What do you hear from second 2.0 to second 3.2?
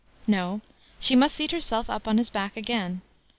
on his back again.